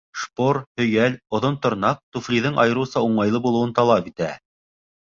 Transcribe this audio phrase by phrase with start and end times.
[0.19, 4.35] Шпор, һөйәл, оҙон тырнаҡ туфлиҙың айырыуса уңайлы булыуын талап итә.